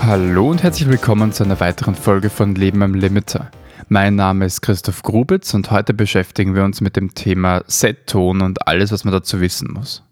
[0.00, 3.50] Hallo und herzlich willkommen zu einer weiteren Folge von Leben am Limiter.
[3.88, 8.68] Mein Name ist Christoph Grubitz und heute beschäftigen wir uns mit dem Thema Set-Ton und
[8.68, 10.02] alles, was man dazu wissen muss.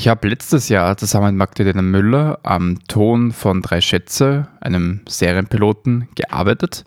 [0.00, 6.06] Ich habe letztes Jahr zusammen mit Magdalena Müller am Ton von Drei Schätze, einem Serienpiloten,
[6.14, 6.84] gearbeitet.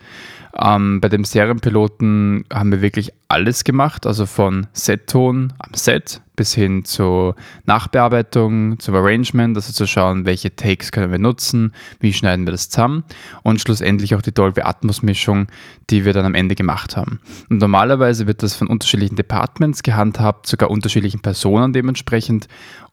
[0.57, 6.55] Ähm, bei dem Serienpiloten haben wir wirklich alles gemacht, also von Set-Ton am Set bis
[6.55, 12.47] hin zur Nachbearbeitung, zum Arrangement, also zu schauen, welche Takes können wir nutzen, wie schneiden
[12.47, 13.03] wir das zusammen
[13.43, 15.45] und schlussendlich auch die Dolby Atmos Mischung,
[15.91, 17.19] die wir dann am Ende gemacht haben.
[17.51, 22.47] Und normalerweise wird das von unterschiedlichen Departments gehandhabt, sogar unterschiedlichen Personen dementsprechend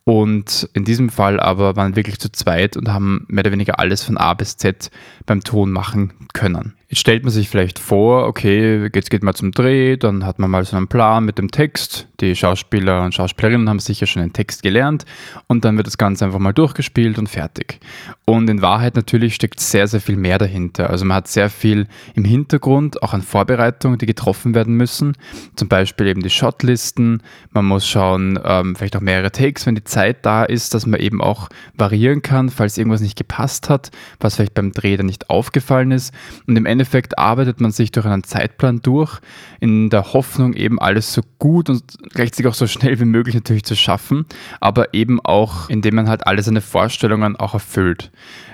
[0.05, 3.79] und in diesem Fall aber waren wir wirklich zu zweit und haben mehr oder weniger
[3.79, 4.91] alles von A bis Z
[5.25, 6.75] beim Ton machen können.
[6.91, 10.51] Jetzt stellt man sich vielleicht vor, okay, jetzt geht man zum Dreh, dann hat man
[10.51, 12.09] mal so einen Plan mit dem Text.
[12.21, 15.05] Die Schauspieler und Schauspielerinnen haben sicher schon den Text gelernt
[15.49, 17.79] und dann wird das Ganze einfach mal durchgespielt und fertig.
[18.25, 20.89] Und in Wahrheit natürlich steckt sehr, sehr viel mehr dahinter.
[20.89, 25.15] Also man hat sehr viel im Hintergrund, auch an Vorbereitungen, die getroffen werden müssen.
[25.57, 27.23] Zum Beispiel eben die Shotlisten.
[27.53, 31.01] Man muss schauen, ähm, vielleicht auch mehrere Takes, wenn die Zeit da ist, dass man
[31.01, 33.91] eben auch variieren kann, falls irgendwas nicht gepasst hat,
[34.21, 36.15] was vielleicht beim Dreh dann nicht aufgefallen ist.
[36.47, 36.78] Und im Endeffekt
[37.17, 39.21] arbeitet man sich durch einen Zeitplan durch,
[39.61, 43.65] in der Hoffnung, eben alles so gut und gleichzeitig auch so schnell wie möglich natürlich
[43.65, 44.27] zu schaffen,
[44.61, 48.11] aber eben auch, indem man halt alle seine Vorstellungen auch erfüllt.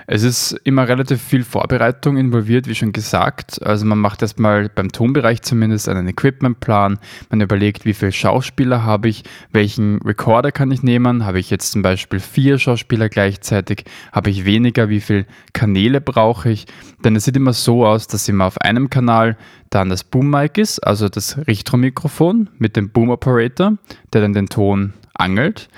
[0.07, 3.59] Es ist immer relativ viel Vorbereitung involviert, wie schon gesagt.
[3.65, 6.99] Also man macht erstmal beim Tonbereich zumindest einen Equipmentplan.
[7.31, 11.25] Man überlegt, wie viele Schauspieler habe ich, welchen Recorder kann ich nehmen.
[11.25, 13.85] Habe ich jetzt zum Beispiel vier Schauspieler gleichzeitig?
[14.11, 14.89] Habe ich weniger?
[14.89, 16.67] Wie viele Kanäle brauche ich?
[17.03, 19.37] Denn es sieht immer so aus, dass immer auf einem Kanal
[19.69, 23.73] dann das Boom-Mic ist, also das Richtro-Mikrofon mit dem Boom-Operator,
[24.13, 25.69] der dann den Ton angelt.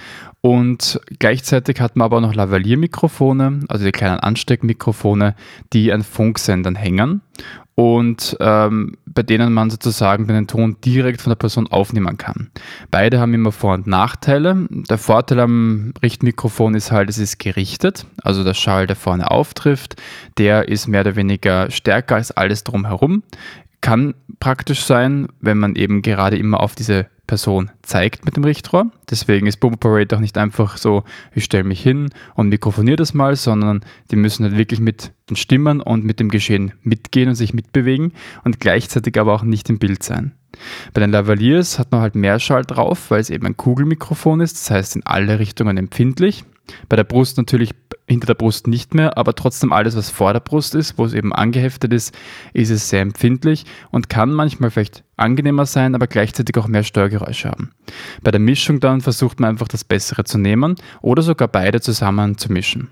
[0.41, 5.35] Und gleichzeitig hat man aber auch noch Lavalier-Mikrofone, also die kleinen Ansteckmikrofone,
[5.73, 7.21] die an Funksendern hängen
[7.79, 12.49] und ähm, bei denen man sozusagen den Ton direkt von der Person aufnehmen kann.
[12.89, 14.65] Beide haben immer Vor- und Nachteile.
[14.71, 20.01] Der Vorteil am Richtmikrofon ist halt, es ist gerichtet, also der Schall, der vorne auftrifft,
[20.39, 23.21] der ist mehr oder weniger stärker als alles drumherum.
[23.79, 28.91] Kann praktisch sein, wenn man eben gerade immer auf diese Person zeigt mit dem Richtrohr.
[29.09, 31.03] Deswegen ist Boom Operator auch nicht einfach so,
[31.35, 35.35] ich stelle mich hin und mikrofoniere das mal, sondern die müssen halt wirklich mit den
[35.35, 39.77] Stimmen und mit dem Geschehen mitgehen und sich mitbewegen und gleichzeitig aber auch nicht im
[39.77, 40.31] Bild sein.
[40.93, 44.55] Bei den Lavaliers hat man halt mehr Schall drauf, weil es eben ein Kugelmikrofon ist,
[44.55, 46.45] das heißt in alle Richtungen empfindlich.
[46.89, 47.71] Bei der Brust natürlich
[48.07, 51.13] hinter der Brust nicht mehr, aber trotzdem alles, was vor der Brust ist, wo es
[51.13, 52.15] eben angeheftet ist,
[52.53, 57.49] ist es sehr empfindlich und kann manchmal vielleicht angenehmer sein, aber gleichzeitig auch mehr Störgeräusche
[57.49, 57.71] haben.
[58.23, 62.37] Bei der Mischung dann versucht man einfach das Bessere zu nehmen oder sogar beide zusammen
[62.37, 62.89] zu mischen.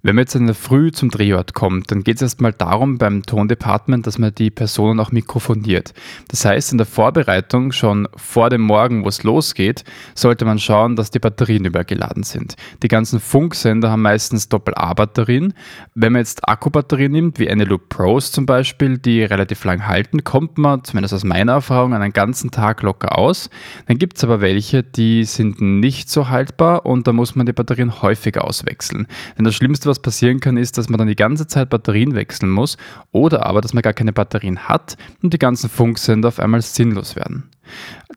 [0.00, 3.24] Wenn man jetzt in der Früh zum Drehort kommt, dann geht es erstmal darum beim
[3.24, 5.92] Tondepartment, dass man die Personen auch mikrofoniert.
[6.28, 9.82] Das heißt, in der Vorbereitung, schon vor dem Morgen, wo es losgeht,
[10.14, 12.54] sollte man schauen, dass die Batterien übergeladen sind.
[12.84, 15.52] Die ganzen Funksender haben meistens Doppel-A-Batterien.
[15.96, 20.58] Wenn man jetzt Akkubatterien nimmt, wie Eneloop Pros zum Beispiel, die relativ lang halten, kommt
[20.58, 23.50] man, zumindest aus meiner Erfahrung, einen ganzen Tag locker aus.
[23.88, 27.52] Dann gibt es aber welche, die sind nicht so haltbar und da muss man die
[27.52, 29.08] Batterien häufig auswechseln.
[29.36, 32.50] Denn das Schlimmste, was passieren kann, ist, dass man dann die ganze Zeit Batterien wechseln
[32.50, 32.76] muss
[33.10, 37.16] oder aber, dass man gar keine Batterien hat und die ganzen Funksender auf einmal sinnlos
[37.16, 37.50] werden.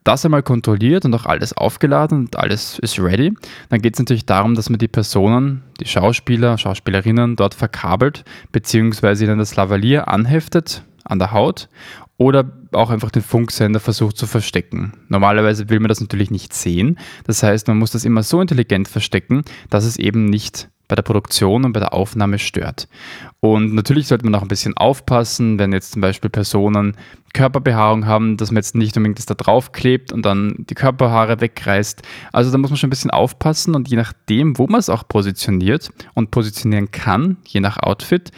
[0.04, 3.34] Das einmal kontrolliert und auch alles aufgeladen und alles ist ready.
[3.68, 9.24] Dann geht es natürlich darum, dass man die Personen, die Schauspieler, Schauspielerinnen dort verkabelt, beziehungsweise
[9.24, 11.68] ihnen das Lavalier anheftet an der Haut
[12.16, 14.92] oder auch einfach den Funksender versucht zu verstecken.
[15.08, 16.98] Normalerweise will man das natürlich nicht sehen.
[17.24, 21.02] Das heißt, man muss das immer so intelligent verstecken, dass es eben nicht bei der
[21.02, 22.88] Produktion und bei der Aufnahme stört.
[23.40, 26.96] Und natürlich sollte man auch ein bisschen aufpassen, wenn jetzt zum Beispiel Personen
[27.32, 31.40] Körperbehaarung haben, dass man jetzt nicht unbedingt das da drauf klebt und dann die Körperhaare
[31.40, 32.02] wegreißt.
[32.32, 35.08] Also da muss man schon ein bisschen aufpassen und je nachdem, wo man es auch
[35.08, 38.30] positioniert und positionieren kann, je nach Outfit,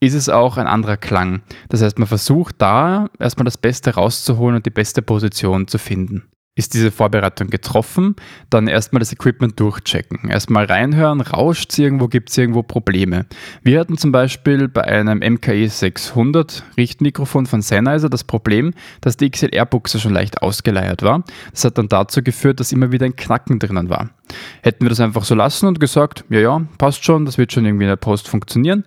[0.00, 1.40] ist es auch ein anderer Klang.
[1.70, 6.24] Das heißt, man versucht da erstmal das Beste rauszuholen und die beste Position zu finden
[6.56, 8.14] ist diese Vorbereitung getroffen,
[8.48, 10.30] dann erstmal das Equipment durchchecken.
[10.30, 13.26] Erstmal reinhören, rauscht es irgendwo, gibt es irgendwo Probleme.
[13.62, 19.30] Wir hatten zum Beispiel bei einem MKE 600 Richtmikrofon von Sennheiser das Problem, dass die
[19.30, 21.24] XLR-Buchse schon leicht ausgeleiert war.
[21.50, 24.10] Das hat dann dazu geführt, dass immer wieder ein Knacken drinnen war.
[24.62, 27.66] Hätten wir das einfach so lassen und gesagt, ja, ja, passt schon, das wird schon
[27.66, 28.84] irgendwie in der Post funktionieren,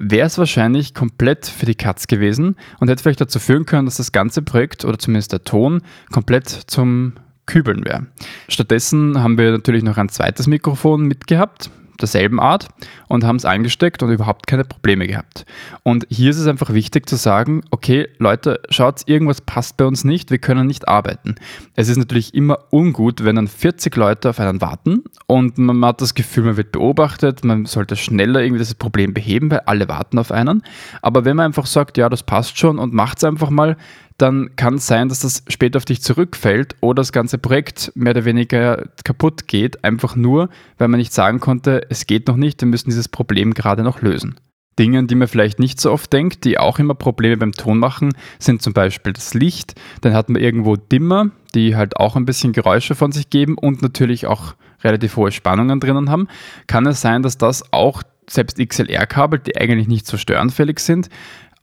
[0.00, 3.98] wäre es wahrscheinlich komplett für die Katz gewesen und hätte vielleicht dazu führen können, dass
[3.98, 7.12] das ganze Projekt oder zumindest der Ton komplett zum
[7.46, 8.06] Kübeln wäre.
[8.48, 11.70] Stattdessen haben wir natürlich noch ein zweites Mikrofon mitgehabt,
[12.02, 12.68] derselben Art
[13.08, 15.44] und haben es eingesteckt und überhaupt keine Probleme gehabt.
[15.82, 20.04] Und hier ist es einfach wichtig zu sagen, okay, Leute, schaut, irgendwas passt bei uns
[20.04, 21.36] nicht, wir können nicht arbeiten.
[21.74, 26.00] Es ist natürlich immer ungut, wenn dann 40 Leute auf einen warten und man hat
[26.00, 30.18] das Gefühl, man wird beobachtet, man sollte schneller irgendwie das Problem beheben, weil alle warten
[30.18, 30.62] auf einen.
[31.02, 33.76] Aber wenn man einfach sagt, ja, das passt schon und macht es einfach mal,
[34.20, 38.12] dann kann es sein, dass das später auf dich zurückfällt oder das ganze Projekt mehr
[38.12, 42.60] oder weniger kaputt geht, einfach nur, weil man nicht sagen konnte, es geht noch nicht,
[42.60, 44.36] wir müssen dieses Problem gerade noch lösen.
[44.78, 48.14] Dinge, die man vielleicht nicht so oft denkt, die auch immer Probleme beim Ton machen,
[48.38, 49.74] sind zum Beispiel das Licht.
[50.00, 53.82] Dann hat man irgendwo Dimmer, die halt auch ein bisschen Geräusche von sich geben und
[53.82, 56.28] natürlich auch relativ hohe Spannungen drinnen haben.
[56.66, 61.10] Kann es sein, dass das auch selbst XLR-Kabel, die eigentlich nicht so störanfällig sind,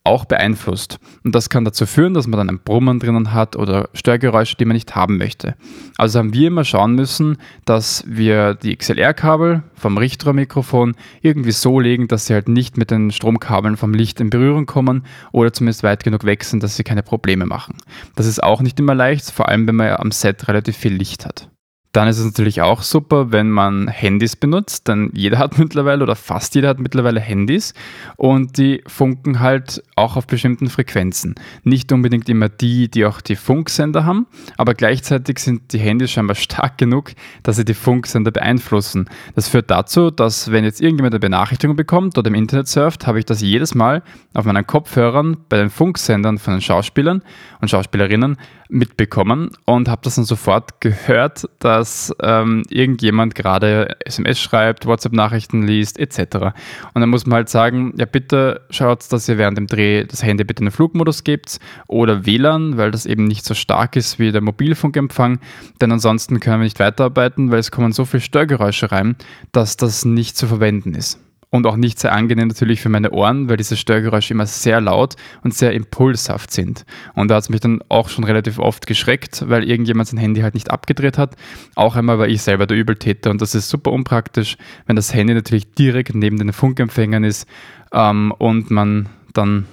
[0.07, 0.99] auch beeinflusst.
[1.23, 4.65] Und das kann dazu führen, dass man dann ein Brummen drinnen hat oder Störgeräusche, die
[4.65, 5.55] man nicht haben möchte.
[5.97, 12.07] Also haben wir immer schauen müssen, dass wir die XLR-Kabel vom Richtrohrmikrofon irgendwie so legen,
[12.07, 16.03] dass sie halt nicht mit den Stromkabeln vom Licht in Berührung kommen oder zumindest weit
[16.03, 17.75] genug weg sind, dass sie keine Probleme machen.
[18.15, 20.93] Das ist auch nicht immer leicht, vor allem wenn man ja am Set relativ viel
[20.93, 21.49] Licht hat.
[21.97, 26.15] Dann ist es natürlich auch super, wenn man Handys benutzt, denn jeder hat mittlerweile oder
[26.15, 27.73] fast jeder hat mittlerweile Handys
[28.17, 31.33] und die funken halt auch auf bestimmten Frequenzen.
[31.63, 34.27] Nicht unbedingt immer die, die auch die Funksender haben,
[34.57, 39.09] aber gleichzeitig sind die Handys scheinbar stark genug, dass sie die Funksender beeinflussen.
[39.33, 43.17] Das führt dazu, dass wenn jetzt irgendjemand eine Benachrichtigung bekommt oder im Internet surft, habe
[43.17, 44.03] ich das jedes Mal
[44.35, 47.23] auf meinen Kopfhörern bei den Funksendern von den Schauspielern
[47.59, 48.37] und Schauspielerinnen
[48.69, 55.99] mitbekommen und habe das dann sofort gehört, dass ähm, irgendjemand gerade SMS schreibt, WhatsApp-Nachrichten liest
[55.99, 56.53] etc.
[56.93, 60.23] Und dann muss man halt sagen, ja bitte schaut, dass ihr während dem Dreh das
[60.23, 64.19] Handy bitte in den Flugmodus gebt oder WLAN, weil das eben nicht so stark ist
[64.19, 65.39] wie der Mobilfunkempfang,
[65.81, 69.15] denn ansonsten können wir nicht weiterarbeiten, weil es kommen so viele Störgeräusche rein,
[69.51, 73.49] dass das nicht zu verwenden ist und auch nicht sehr angenehm natürlich für meine Ohren,
[73.49, 76.85] weil diese Störgeräusche immer sehr laut und sehr impulshaft sind.
[77.15, 80.41] Und da hat es mich dann auch schon relativ oft geschreckt, weil irgendjemand sein Handy
[80.41, 81.35] halt nicht abgedreht hat.
[81.75, 85.33] Auch einmal war ich selber der Übeltäter und das ist super unpraktisch, wenn das Handy
[85.33, 87.47] natürlich direkt neben den Funkempfängern ist
[87.93, 89.65] ähm, und man dann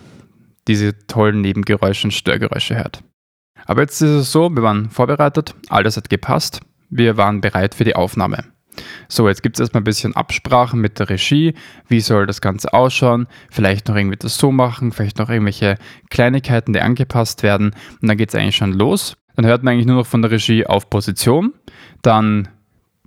[0.68, 3.02] diese tollen Nebengeräusche und Störgeräusche hört.
[3.66, 6.60] Aber jetzt ist es so, wir waren vorbereitet, alles hat gepasst,
[6.90, 8.53] wir waren bereit für die Aufnahme.
[9.08, 11.54] So, jetzt gibt es erstmal ein bisschen Absprachen mit der Regie.
[11.88, 13.26] Wie soll das Ganze ausschauen?
[13.50, 15.76] Vielleicht noch irgendwie das so machen, vielleicht noch irgendwelche
[16.10, 17.74] Kleinigkeiten, die angepasst werden.
[18.00, 19.16] Und dann geht es eigentlich schon los.
[19.36, 21.52] Dann hört man eigentlich nur noch von der Regie auf Position.
[22.02, 22.48] Dann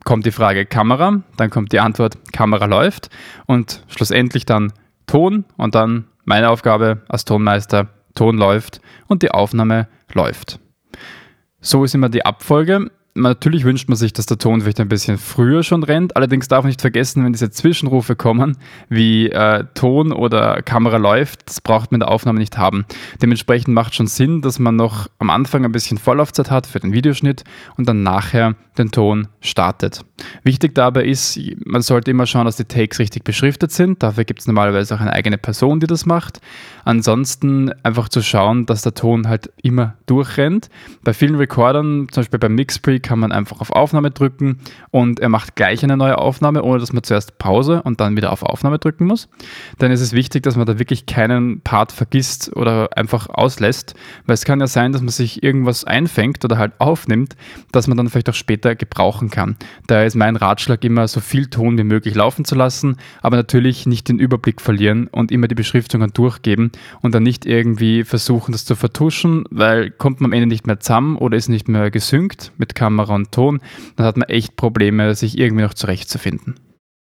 [0.03, 3.09] kommt die Frage Kamera, dann kommt die Antwort Kamera läuft
[3.45, 4.71] und schlussendlich dann
[5.05, 10.59] Ton und dann meine Aufgabe als Tonmeister, Ton läuft und die Aufnahme läuft.
[11.59, 12.91] So ist immer die Abfolge
[13.21, 16.15] natürlich wünscht man sich, dass der Ton vielleicht ein bisschen früher schon rennt.
[16.15, 18.57] Allerdings darf man nicht vergessen, wenn diese Zwischenrufe kommen,
[18.89, 22.85] wie äh, Ton oder Kamera läuft, das braucht man in der Aufnahme nicht haben.
[23.21, 26.93] Dementsprechend macht schon Sinn, dass man noch am Anfang ein bisschen Vorlaufzeit hat für den
[26.93, 27.43] Videoschnitt
[27.77, 30.05] und dann nachher den Ton startet.
[30.43, 34.01] Wichtig dabei ist, man sollte immer schauen, dass die Takes richtig beschriftet sind.
[34.03, 36.41] Dafür gibt es normalerweise auch eine eigene Person, die das macht.
[36.85, 40.69] Ansonsten einfach zu schauen, dass der Ton halt immer durchrennt.
[41.03, 44.57] Bei vielen Recordern, zum Beispiel beim Mixpre, kann man einfach auf Aufnahme drücken
[44.91, 48.33] und er macht gleich eine neue Aufnahme, ohne dass man zuerst Pause und dann wieder
[48.33, 49.29] auf Aufnahme drücken muss.
[49.77, 54.33] Dann ist es wichtig, dass man da wirklich keinen Part vergisst oder einfach auslässt, weil
[54.33, 57.37] es kann ja sein, dass man sich irgendwas einfängt oder halt aufnimmt,
[57.71, 59.55] dass man dann vielleicht auch später gebrauchen kann.
[59.87, 63.85] Daher ist mein Ratschlag immer, so viel Ton wie möglich laufen zu lassen, aber natürlich
[63.85, 68.65] nicht den Überblick verlieren und immer die Beschriftungen durchgeben und dann nicht irgendwie versuchen, das
[68.65, 72.51] zu vertuschen, weil kommt man am Ende nicht mehr zusammen oder ist nicht mehr gesynkt
[72.57, 73.59] mit Kamera Kamera und Ton,
[73.97, 76.55] dann hat man echt Probleme, sich irgendwie noch zurechtzufinden.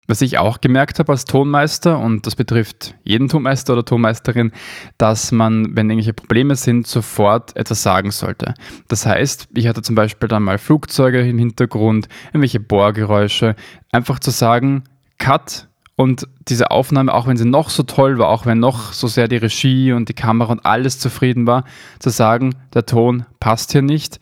[0.07, 4.51] Was ich auch gemerkt habe als Tonmeister, und das betrifft jeden Tonmeister oder Tonmeisterin,
[4.97, 8.55] dass man, wenn irgendwelche Probleme sind, sofort etwas sagen sollte.
[8.87, 13.55] Das heißt, ich hatte zum Beispiel dann mal Flugzeuge im Hintergrund, irgendwelche Bohrgeräusche,
[13.91, 14.83] einfach zu sagen,
[15.19, 19.07] Cut, und diese Aufnahme, auch wenn sie noch so toll war, auch wenn noch so
[19.07, 21.65] sehr die Regie und die Kamera und alles zufrieden war,
[21.99, 24.21] zu sagen, der Ton passt hier nicht,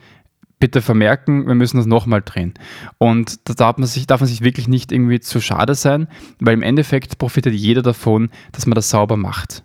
[0.60, 2.54] bitte vermerken, wir müssen das nochmal drehen.
[2.98, 6.08] Und da darf man, sich, darf man sich wirklich nicht irgendwie zu schade sein,
[6.40, 9.64] weil im Endeffekt profitiert jeder davon, dass man das sauber macht.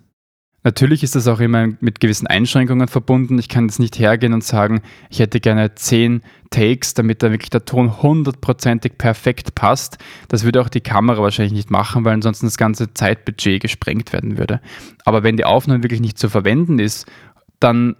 [0.65, 3.37] Natürlich ist das auch immer mit gewissen Einschränkungen verbunden.
[3.37, 6.21] Ich kann jetzt nicht hergehen und sagen, ich hätte gerne zehn
[6.51, 9.97] Takes, damit da wirklich der Ton hundertprozentig perfekt passt.
[10.29, 14.37] Das würde auch die Kamera wahrscheinlich nicht machen, weil ansonsten das ganze Zeitbudget gesprengt werden
[14.37, 14.61] würde.
[15.03, 17.11] Aber wenn die Aufnahme wirklich nicht zu verwenden ist,
[17.59, 17.97] dann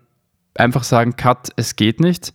[0.56, 2.34] einfach sagen, Cut, es geht nicht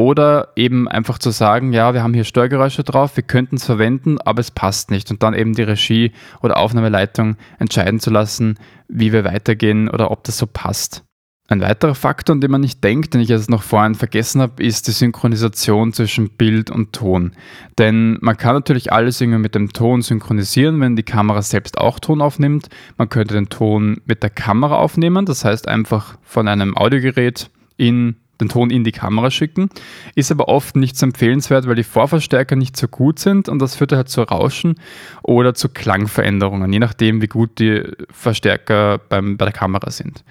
[0.00, 4.18] Oder eben einfach zu sagen, ja, wir haben hier Störgeräusche drauf, wir könnten es verwenden,
[4.20, 5.10] aber es passt nicht.
[5.10, 10.22] Und dann eben die Regie oder Aufnahmeleitung entscheiden zu lassen, wie wir weitergehen oder ob
[10.22, 11.02] das so passt.
[11.50, 14.62] Ein weiterer Faktor, an den man nicht denkt, den ich jetzt noch vorhin vergessen habe,
[14.62, 17.32] ist die Synchronisation zwischen Bild und Ton.
[17.78, 21.98] Denn man kann natürlich alles irgendwie mit dem Ton synchronisieren, wenn die Kamera selbst auch
[21.98, 22.68] Ton aufnimmt.
[22.98, 28.16] Man könnte den Ton mit der Kamera aufnehmen, das heißt einfach von einem Audiogerät in
[28.40, 29.68] den Ton in die Kamera schicken,
[30.14, 33.76] ist aber oft nicht so empfehlenswert, weil die Vorverstärker nicht so gut sind und das
[33.76, 34.76] führt halt zu Rauschen
[35.22, 40.24] oder zu Klangveränderungen, je nachdem, wie gut die Verstärker beim, bei der Kamera sind.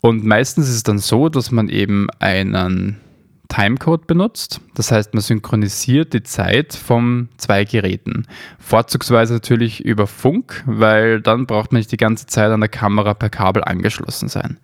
[0.00, 3.00] Und meistens ist es dann so, dass man eben einen
[3.48, 4.60] Timecode benutzt.
[4.74, 8.26] Das heißt, man synchronisiert die Zeit von zwei Geräten.
[8.58, 13.14] Vorzugsweise natürlich über Funk, weil dann braucht man nicht die ganze Zeit an der Kamera
[13.14, 14.58] per Kabel angeschlossen sein.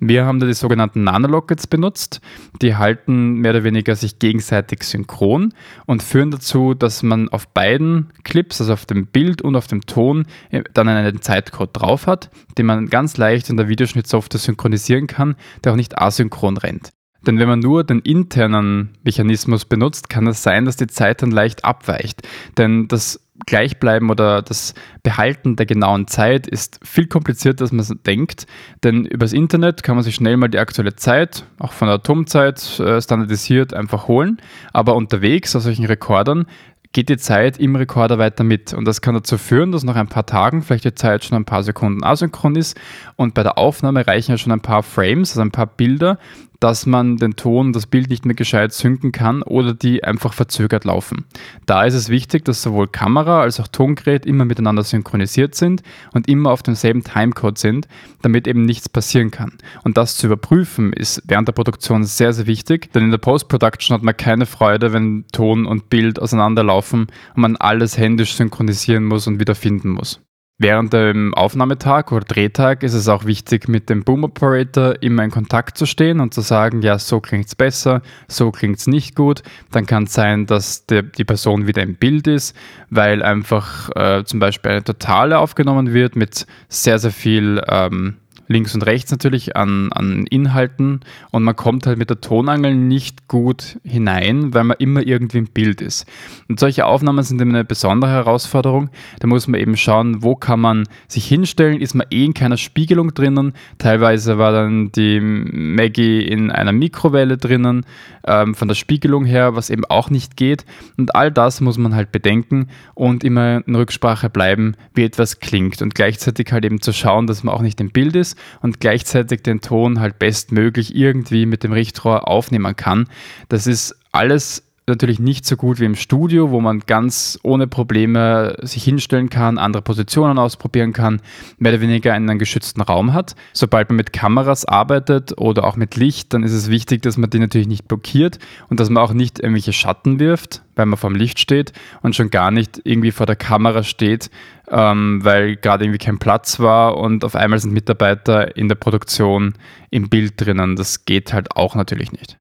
[0.00, 2.20] Wir haben da die sogenannten Nanolockets benutzt.
[2.62, 5.52] Die halten mehr oder weniger sich gegenseitig synchron
[5.86, 9.82] und führen dazu, dass man auf beiden Clips, also auf dem Bild und auf dem
[9.82, 15.08] Ton, äh, dann einen Zeitcode drauf hat, den man ganz leicht in der Videoschnittsoftware synchronisieren
[15.08, 16.90] kann, der auch nicht asynchron rennt.
[17.26, 21.30] Denn wenn man nur den internen Mechanismus benutzt, kann es sein, dass die Zeit dann
[21.30, 22.26] leicht abweicht.
[22.56, 28.46] Denn das Gleichbleiben oder das Behalten der genauen Zeit ist viel komplizierter, als man denkt.
[28.82, 32.80] Denn übers Internet kann man sich schnell mal die aktuelle Zeit, auch von der Atomzeit
[32.80, 34.38] äh, standardisiert, einfach holen.
[34.72, 36.46] Aber unterwegs auf solchen Rekordern
[36.92, 38.72] geht die Zeit im Rekorder weiter mit.
[38.72, 41.44] Und das kann dazu führen, dass nach ein paar Tagen vielleicht die Zeit schon ein
[41.44, 42.78] paar Sekunden asynchron ist.
[43.16, 46.18] Und bei der Aufnahme reichen ja schon ein paar Frames, also ein paar Bilder,
[46.60, 50.84] dass man den Ton, das Bild nicht mehr gescheit synken kann oder die einfach verzögert
[50.84, 51.24] laufen.
[51.66, 56.28] Da ist es wichtig, dass sowohl Kamera als auch Tongerät immer miteinander synchronisiert sind und
[56.28, 57.88] immer auf demselben Timecode sind,
[58.22, 59.52] damit eben nichts passieren kann.
[59.84, 63.94] Und das zu überprüfen ist während der Produktion sehr, sehr wichtig, denn in der Post-Production
[63.94, 69.26] hat man keine Freude, wenn Ton und Bild auseinanderlaufen und man alles händisch synchronisieren muss
[69.26, 70.20] und wieder finden muss.
[70.60, 75.30] Während dem Aufnahmetag oder Drehtag ist es auch wichtig, mit dem Boom Operator immer in
[75.30, 79.14] Kontakt zu stehen und zu sagen, ja, so klingt es besser, so klingt es nicht
[79.14, 79.44] gut.
[79.70, 82.56] Dann kann es sein, dass der, die Person wieder im Bild ist,
[82.90, 88.16] weil einfach äh, zum Beispiel eine Totale aufgenommen wird mit sehr, sehr viel ähm,
[88.48, 91.00] links und rechts natürlich an, an Inhalten
[91.30, 95.46] und man kommt halt mit der Tonangel nicht gut hinein, weil man immer irgendwie im
[95.46, 96.06] Bild ist.
[96.48, 98.90] Und solche Aufnahmen sind immer eine besondere Herausforderung.
[99.20, 102.56] Da muss man eben schauen, wo kann man sich hinstellen, ist man eh in keiner
[102.56, 103.52] Spiegelung drinnen.
[103.76, 107.84] Teilweise war dann die Maggie in einer Mikrowelle drinnen,
[108.26, 110.64] ähm, von der Spiegelung her, was eben auch nicht geht.
[110.96, 115.82] Und all das muss man halt bedenken und immer in Rücksprache bleiben, wie etwas klingt
[115.82, 119.42] und gleichzeitig halt eben zu schauen, dass man auch nicht im Bild ist und gleichzeitig
[119.42, 123.08] den Ton halt bestmöglich irgendwie mit dem Richtrohr aufnehmen kann.
[123.48, 128.56] Das ist alles natürlich nicht so gut wie im Studio, wo man ganz ohne Probleme
[128.62, 131.20] sich hinstellen kann, andere Positionen ausprobieren kann,
[131.58, 133.36] mehr oder weniger einen geschützten Raum hat.
[133.52, 137.30] Sobald man mit Kameras arbeitet oder auch mit Licht, dann ist es wichtig, dass man
[137.30, 141.14] die natürlich nicht blockiert und dass man auch nicht irgendwelche Schatten wirft, weil man vorm
[141.14, 144.30] Licht steht und schon gar nicht irgendwie vor der Kamera steht,
[144.70, 149.54] ähm, weil gerade irgendwie kein Platz war und auf einmal sind Mitarbeiter in der Produktion
[149.90, 150.76] im Bild drinnen.
[150.76, 152.38] Das geht halt auch natürlich nicht.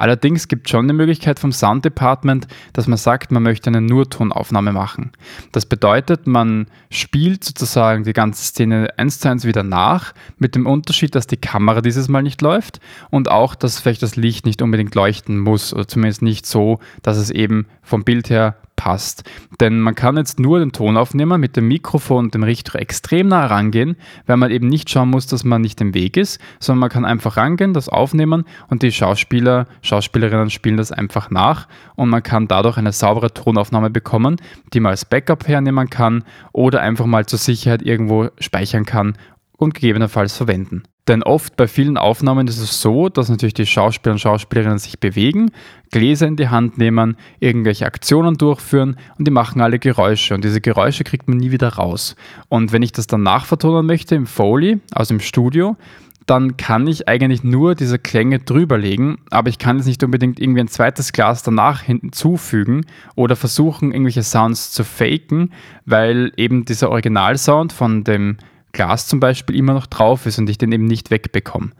[0.00, 3.82] Allerdings gibt es schon die Möglichkeit vom Sound Department, dass man sagt, man möchte eine
[3.82, 5.12] Nurtonaufnahme machen.
[5.52, 10.64] Das bedeutet, man spielt sozusagen die ganze Szene eins zu eins wieder nach, mit dem
[10.64, 12.80] Unterschied, dass die Kamera dieses Mal nicht läuft
[13.10, 17.18] und auch, dass vielleicht das Licht nicht unbedingt leuchten muss oder zumindest nicht so, dass
[17.18, 19.24] es eben vom Bild her passt.
[19.60, 23.44] Denn man kann jetzt nur den Tonaufnehmer mit dem Mikrofon und dem Richter extrem nah
[23.44, 26.88] rangehen, weil man eben nicht schauen muss, dass man nicht im Weg ist, sondern man
[26.88, 32.22] kann einfach rangehen, das aufnehmen und die Schauspieler, Schauspielerinnen spielen das einfach nach und man
[32.22, 34.36] kann dadurch eine saubere Tonaufnahme bekommen,
[34.72, 39.14] die man als Backup hernehmen kann oder einfach mal zur Sicherheit irgendwo speichern kann
[39.60, 40.84] und gegebenenfalls verwenden.
[41.06, 44.98] Denn oft bei vielen Aufnahmen ist es so, dass natürlich die Schauspieler und Schauspielerinnen sich
[44.98, 45.50] bewegen,
[45.90, 50.60] Gläser in die Hand nehmen, irgendwelche Aktionen durchführen und die machen alle Geräusche und diese
[50.60, 52.16] Geräusche kriegt man nie wieder raus.
[52.48, 55.76] Und wenn ich das dann nachvertonen möchte im Foley, also im Studio,
[56.24, 60.60] dann kann ich eigentlich nur diese Klänge drüberlegen, aber ich kann jetzt nicht unbedingt irgendwie
[60.60, 65.52] ein zweites Glas danach hinzufügen oder versuchen, irgendwelche Sounds zu faken,
[65.84, 68.38] weil eben dieser Originalsound von dem
[68.72, 71.70] Glas zum Beispiel immer noch drauf ist und ich den eben nicht wegbekomme.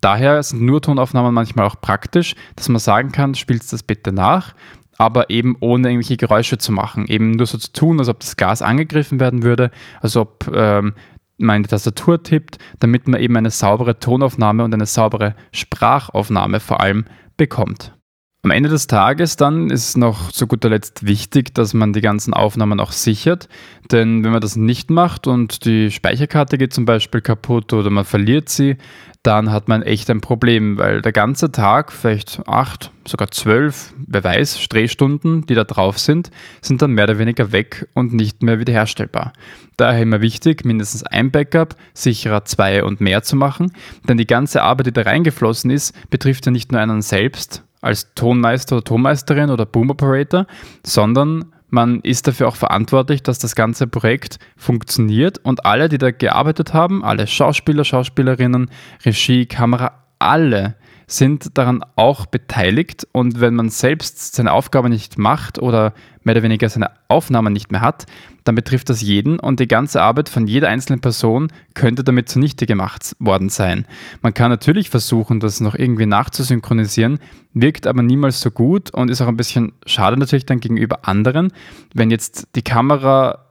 [0.00, 4.54] Daher sind nur Tonaufnahmen manchmal auch praktisch, dass man sagen kann, spielst das bitte nach,
[4.98, 7.06] aber eben ohne irgendwelche Geräusche zu machen.
[7.06, 10.94] Eben nur so zu tun, als ob das Glas angegriffen werden würde, als ob ähm,
[11.38, 17.06] meine Tastatur tippt, damit man eben eine saubere Tonaufnahme und eine saubere Sprachaufnahme vor allem
[17.36, 17.94] bekommt.
[18.42, 22.32] Am Ende des Tages dann ist noch zu guter Letzt wichtig, dass man die ganzen
[22.32, 23.50] Aufnahmen auch sichert.
[23.92, 28.06] Denn wenn man das nicht macht und die Speicherkarte geht zum Beispiel kaputt oder man
[28.06, 28.78] verliert sie,
[29.22, 34.24] dann hat man echt ein Problem, weil der ganze Tag, vielleicht acht, sogar zwölf, wer
[34.24, 36.30] weiß, Drehstunden, die da drauf sind,
[36.62, 39.34] sind dann mehr oder weniger weg und nicht mehr wiederherstellbar.
[39.76, 43.72] Daher immer wichtig, mindestens ein Backup, sicherer zwei und mehr zu machen,
[44.08, 48.14] denn die ganze Arbeit, die da reingeflossen ist, betrifft ja nicht nur einen selbst, als
[48.14, 50.46] Tonmeister oder Tonmeisterin oder Boom Operator,
[50.84, 56.10] sondern man ist dafür auch verantwortlich, dass das ganze Projekt funktioniert und alle, die da
[56.10, 58.70] gearbeitet haben, alle Schauspieler, Schauspielerinnen,
[59.04, 60.76] Regie, Kamera, alle
[61.10, 66.44] sind daran auch beteiligt und wenn man selbst seine Aufgabe nicht macht oder mehr oder
[66.44, 68.06] weniger seine Aufnahmen nicht mehr hat,
[68.44, 72.64] dann betrifft das jeden und die ganze Arbeit von jeder einzelnen Person könnte damit zunichte
[72.64, 73.86] gemacht worden sein.
[74.22, 77.18] Man kann natürlich versuchen, das noch irgendwie nachzusynchronisieren,
[77.54, 81.52] wirkt aber niemals so gut und ist auch ein bisschen schade natürlich dann gegenüber anderen,
[81.92, 83.46] wenn jetzt die Kamera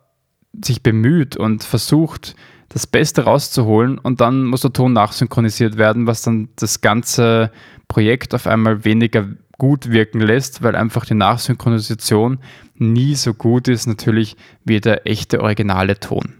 [0.63, 2.35] sich bemüht und versucht,
[2.69, 7.51] das Beste rauszuholen und dann muss der Ton nachsynchronisiert werden, was dann das ganze
[7.87, 12.39] Projekt auf einmal weniger gut wirken lässt, weil einfach die Nachsynchronisation
[12.75, 16.38] nie so gut ist natürlich wie der echte originale Ton.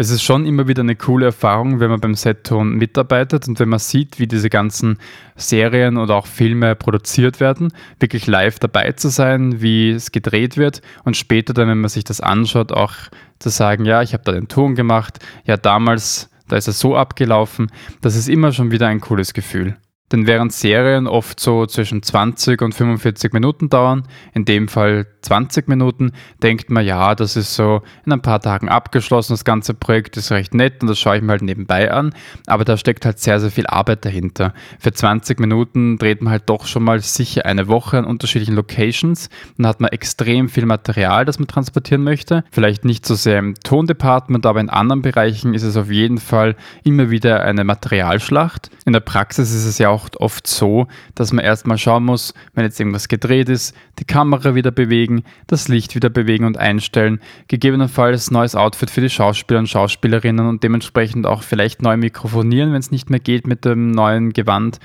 [0.00, 3.68] Es ist schon immer wieder eine coole Erfahrung, wenn man beim Set-Ton mitarbeitet und wenn
[3.68, 4.98] man sieht, wie diese ganzen
[5.34, 10.82] Serien oder auch Filme produziert werden, wirklich live dabei zu sein, wie es gedreht wird
[11.02, 12.92] und später dann, wenn man sich das anschaut, auch
[13.40, 16.94] zu sagen, ja, ich habe da den Ton gemacht, ja, damals, da ist es so
[16.94, 17.66] abgelaufen,
[18.00, 19.76] das ist immer schon wieder ein cooles Gefühl.
[20.12, 25.68] Denn während Serien oft so zwischen 20 und 45 Minuten dauern, in dem Fall 20
[25.68, 26.12] Minuten,
[26.42, 30.30] denkt man, ja, das ist so in ein paar Tagen abgeschlossen, das ganze Projekt ist
[30.30, 32.14] recht nett und das schaue ich mir halt nebenbei an,
[32.46, 34.54] aber da steckt halt sehr, sehr viel Arbeit dahinter.
[34.78, 39.28] Für 20 Minuten dreht man halt doch schon mal sicher eine Woche an unterschiedlichen Locations,
[39.56, 43.54] dann hat man extrem viel Material, das man transportieren möchte, vielleicht nicht so sehr im
[43.56, 48.70] Tondepartment, aber in anderen Bereichen ist es auf jeden Fall immer wieder eine Materialschlacht.
[48.86, 52.34] In der Praxis ist es ja auch auch oft so, dass man erstmal schauen muss,
[52.54, 57.20] wenn jetzt irgendwas gedreht ist, die Kamera wieder bewegen, das Licht wieder bewegen und einstellen,
[57.48, 62.80] gegebenenfalls neues Outfit für die Schauspieler und Schauspielerinnen und dementsprechend auch vielleicht neu mikrofonieren, wenn
[62.80, 64.78] es nicht mehr geht mit dem neuen Gewand.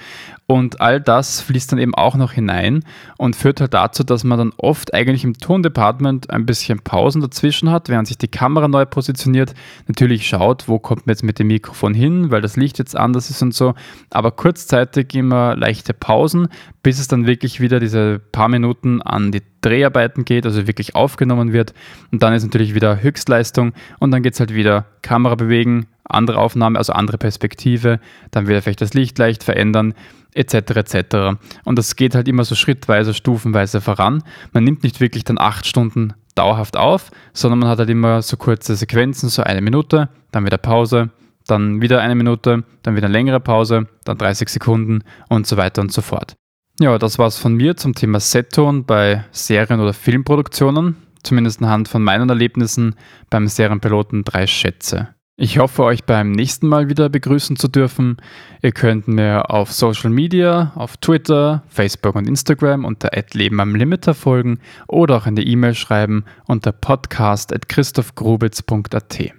[0.45, 2.83] Und all das fließt dann eben auch noch hinein
[3.17, 7.71] und führt halt dazu, dass man dann oft eigentlich im Tondepartment ein bisschen Pausen dazwischen
[7.71, 9.53] hat, während sich die Kamera neu positioniert.
[9.87, 13.29] Natürlich schaut, wo kommt man jetzt mit dem Mikrofon hin, weil das Licht jetzt anders
[13.29, 13.73] ist und so.
[14.09, 16.47] Aber kurzzeitig immer leichte Pausen,
[16.81, 21.53] bis es dann wirklich wieder diese paar Minuten an die Dreharbeiten geht, also wirklich aufgenommen
[21.53, 21.73] wird.
[22.11, 26.37] Und dann ist natürlich wieder Höchstleistung und dann geht es halt wieder Kamera bewegen, andere
[26.37, 27.99] Aufnahme, also andere Perspektive,
[28.31, 29.93] dann wieder vielleicht das Licht leicht verändern
[30.33, 30.55] etc.
[30.75, 31.15] etc.
[31.63, 34.23] Und das geht halt immer so schrittweise, stufenweise voran.
[34.51, 38.37] Man nimmt nicht wirklich dann acht Stunden dauerhaft auf, sondern man hat halt immer so
[38.37, 41.09] kurze Sequenzen, so eine Minute, dann wieder Pause,
[41.47, 45.81] dann wieder eine Minute, dann wieder eine längere Pause, dann 30 Sekunden und so weiter
[45.81, 46.35] und so fort.
[46.79, 52.03] Ja, das war's von mir zum Thema Setton bei Serien- oder Filmproduktionen, zumindest anhand von
[52.03, 52.95] meinen Erlebnissen
[53.29, 55.09] beim Serienpiloten Drei Schätze.
[55.35, 58.17] Ich hoffe, euch beim nächsten Mal wieder begrüßen zu dürfen.
[58.61, 64.13] Ihr könnt mir auf Social Media, auf Twitter, Facebook und Instagram unter Leben am Limiter
[64.13, 69.33] folgen oder auch eine E-Mail schreiben unter podcast.christophgrubitz.at.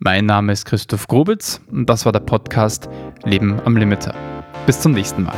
[0.00, 2.88] Mein Name ist Christoph Grubitz und das war der Podcast
[3.24, 4.14] Leben am Limiter.
[4.64, 5.34] Bis zum nächsten Mal.